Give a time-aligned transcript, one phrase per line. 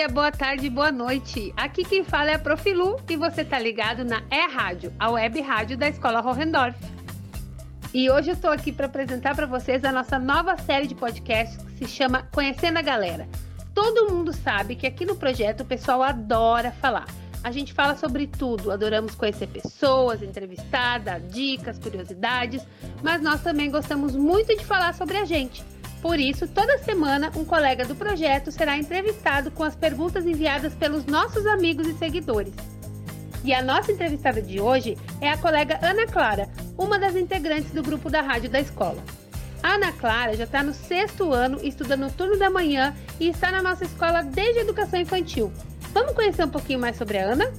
[0.00, 1.52] dia, boa tarde, boa noite.
[1.54, 5.38] Aqui quem fala é a Profilu e você tá ligado na É Rádio, a web
[5.42, 6.74] rádio da Escola Hohendorf.
[7.92, 11.62] E hoje eu estou aqui para apresentar para vocês a nossa nova série de podcasts
[11.76, 13.28] que se chama Conhecendo a Galera.
[13.74, 17.06] Todo mundo sabe que aqui no projeto o pessoal adora falar.
[17.44, 22.66] A gente fala sobre tudo, adoramos conhecer pessoas, entrevistar, dar dicas, curiosidades,
[23.02, 25.62] mas nós também gostamos muito de falar sobre a gente.
[26.02, 31.04] Por isso, toda semana, um colega do projeto será entrevistado com as perguntas enviadas pelos
[31.04, 32.54] nossos amigos e seguidores.
[33.44, 37.82] E a nossa entrevistada de hoje é a colega Ana Clara, uma das integrantes do
[37.82, 39.02] grupo da rádio da escola.
[39.62, 43.50] A Ana Clara já está no sexto ano, estuda no turno da manhã e está
[43.50, 45.52] na nossa escola desde a educação infantil.
[45.92, 47.52] Vamos conhecer um pouquinho mais sobre a Ana?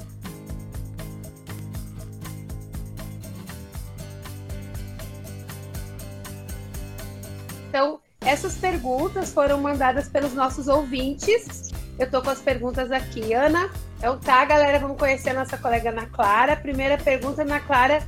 [7.69, 8.00] Então,
[8.31, 11.69] essas perguntas foram mandadas pelos nossos ouvintes.
[11.99, 13.69] Eu tô com as perguntas aqui, Ana.
[13.97, 16.55] Então tá, galera, vamos conhecer a nossa colega Ana Clara.
[16.55, 18.01] Primeira pergunta, Ana Clara,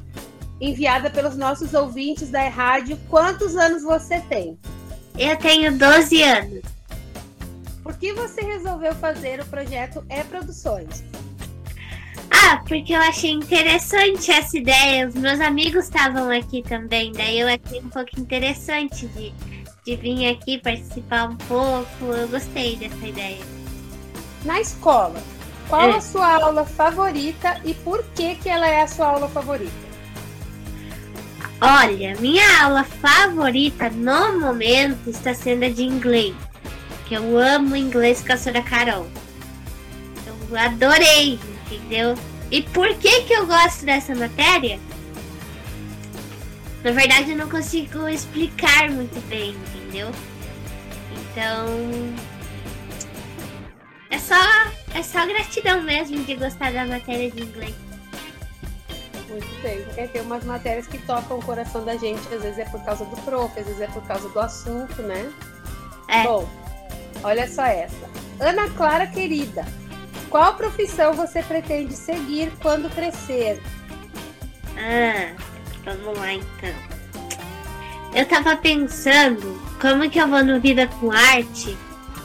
[0.62, 2.98] enviada pelos nossos ouvintes da rádio.
[3.10, 4.58] Quantos anos você tem?
[5.20, 6.62] Eu tenho 12 anos.
[7.84, 11.04] Por que você resolveu fazer o projeto E Produções?
[12.32, 15.06] Ah, porque eu achei interessante essa ideia.
[15.06, 19.34] Os meus amigos estavam aqui também, daí eu achei um pouco interessante de
[19.86, 22.06] de vir aqui participar um pouco.
[22.06, 23.44] Eu gostei dessa ideia.
[24.46, 25.22] Na escola,
[25.68, 25.98] qual é.
[25.98, 29.72] a sua aula favorita e por que, que ela é a sua aula favorita?
[31.62, 36.36] Olha, minha aula favorita no momento está sendo a de inglês.
[37.08, 39.08] Que eu amo inglês com a senhora Carol.
[40.50, 41.40] Eu adorei,
[41.72, 42.16] entendeu?
[42.52, 44.80] E por que, que eu gosto dessa matéria?
[46.84, 50.12] Na verdade, eu não consigo explicar muito bem, entendeu?
[51.12, 51.66] Então.
[54.10, 54.36] É só,
[54.94, 57.74] é só gratidão mesmo de gostar da matéria de inglês.
[59.30, 59.84] Muito bem.
[59.98, 63.06] É, tem umas matérias que tocam o coração da gente, às vezes é por causa
[63.06, 65.34] do prof, às vezes é por causa do assunto, né?
[66.10, 66.24] É.
[66.24, 66.48] Bom,
[67.24, 68.10] olha só essa.
[68.40, 69.66] Ana Clara querida,
[70.30, 73.60] qual profissão você pretende seguir quando crescer?
[74.78, 75.34] Ah,
[75.86, 76.74] Vamos lá então.
[78.16, 81.76] Eu tava pensando, como que eu vou no Vida com Arte?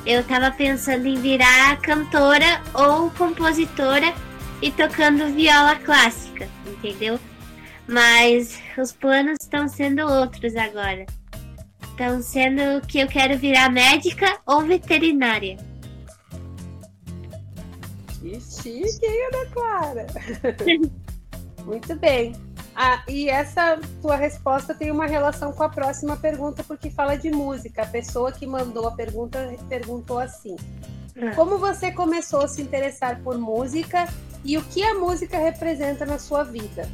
[0.04, 4.14] Eu tava pensando em virar cantora ou compositora
[4.62, 7.18] e tocando viola clássica, entendeu?
[7.86, 11.06] Mas os planos estão sendo outros agora.
[11.82, 15.56] Estão sendo que eu quero virar médica ou veterinária.
[18.20, 20.06] Que chique, Ana Clara!
[21.64, 22.34] Muito bem.
[22.80, 27.28] Ah, e essa tua resposta tem uma relação com a próxima pergunta, porque fala de
[27.28, 27.82] música.
[27.82, 30.54] A pessoa que mandou a pergunta perguntou assim:
[31.20, 31.32] ah.
[31.34, 34.06] Como você começou a se interessar por música
[34.44, 36.88] e o que a música representa na sua vida?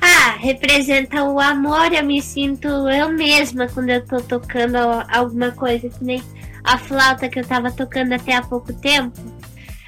[0.00, 1.92] Ah, representa o amor.
[1.92, 4.76] Eu me sinto eu mesma quando eu tô tocando
[5.08, 6.22] alguma coisa, que nem
[6.62, 9.18] a flauta que eu tava tocando até há pouco tempo.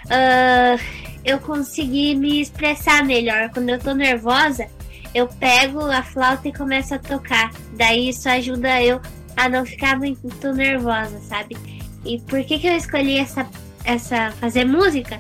[0.07, 3.51] Uh, eu consegui me expressar melhor.
[3.51, 4.67] Quando eu tô nervosa,
[5.15, 7.51] eu pego a flauta e começo a tocar.
[7.75, 9.01] Daí isso ajuda eu
[9.37, 11.57] a não ficar muito nervosa, sabe?
[12.05, 13.49] E por que, que eu escolhi essa,
[13.85, 15.19] essa fazer música?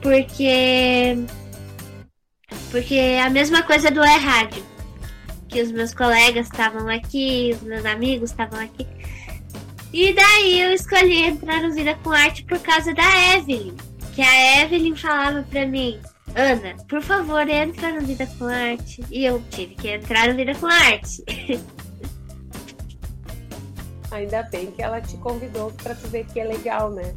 [0.00, 1.16] Porque
[2.70, 4.62] porque a mesma coisa do rádio.
[5.48, 8.86] Que os meus colegas estavam aqui, os meus amigos estavam aqui.
[9.92, 13.72] E daí eu escolhi entrar no Vida com Arte por causa da Evelyn
[14.14, 16.00] que a Evelyn falava pra mim,
[16.34, 19.04] Ana, por favor, entra no Vida com Arte.
[19.10, 21.24] E eu tive que entrar no Vida com Arte.
[24.10, 27.14] Ainda bem que ela te convidou para tu ver que é legal, né?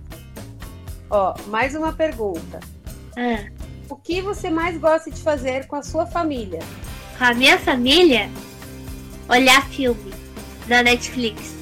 [1.10, 2.60] Ó, mais uma pergunta.
[3.16, 3.46] Ah.
[3.90, 6.60] O que você mais gosta de fazer com a sua família?
[7.18, 8.30] Com a minha família?
[9.30, 10.14] Olhar filme
[10.68, 11.56] na Netflix.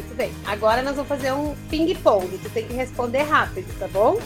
[0.00, 0.32] Muito bem.
[0.46, 2.38] Agora nós vamos fazer um ping-pong.
[2.38, 4.18] Tu tem que responder rápido, tá bom?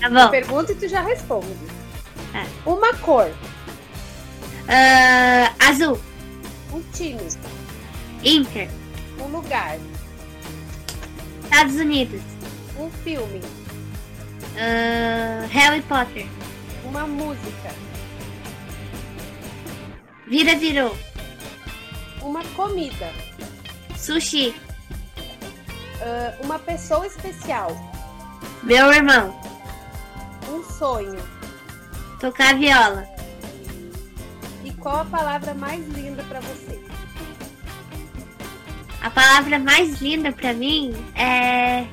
[0.00, 0.30] Tá bom.
[0.30, 1.48] pergunta e tu já responde.
[2.34, 2.68] É.
[2.68, 3.26] Uma cor.
[4.64, 5.98] Uh, azul.
[6.72, 7.20] Um time.
[8.22, 8.68] Inter.
[9.18, 9.78] Um lugar.
[11.44, 12.20] Estados Unidos.
[12.78, 13.40] Um filme.
[14.52, 16.26] Uh, Harry Potter.
[16.84, 17.70] Uma música.
[20.26, 20.94] Vida virou.
[22.20, 23.10] Uma comida.
[23.96, 24.54] Sushi
[26.00, 27.70] uh, uma pessoa especial.
[28.62, 29.38] Meu irmão.
[30.48, 31.18] Um sonho.
[32.20, 33.06] Tocar viola.
[34.64, 36.82] E qual a palavra mais linda para você?
[39.02, 41.86] A palavra mais linda para mim é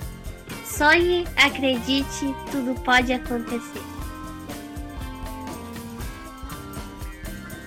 [0.66, 3.82] sonhe, acredite, tudo pode acontecer.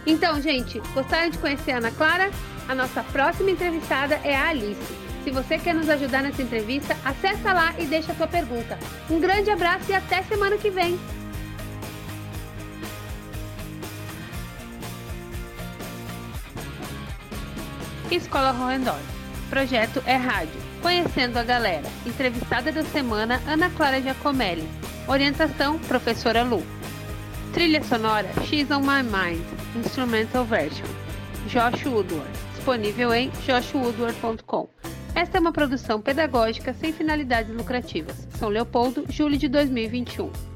[0.06, 2.30] Então, gente, gostaram de conhecer a Ana Clara?
[2.68, 5.03] A nossa próxima entrevistada é a Alice.
[5.24, 8.78] Se você quer nos ajudar nessa entrevista, acessa lá e deixa a sua pergunta.
[9.08, 11.00] Um grande abraço e até semana que vem.
[18.10, 19.02] Escola Roendorf.
[19.48, 20.60] Projeto é rádio.
[20.82, 21.88] Conhecendo a galera.
[22.04, 24.68] Entrevistada da semana, Ana Clara Giacomelli.
[25.08, 26.62] Orientação, professora Lu.
[27.54, 29.44] Trilha sonora, She's on My Mind.
[29.74, 30.86] Instrumental Version.
[31.46, 32.30] Josh Woodward.
[32.54, 34.68] Disponível em joshwoodward.com.
[35.14, 38.26] Esta é uma produção pedagógica sem finalidades lucrativas.
[38.36, 40.53] São Leopoldo, julho de 2021.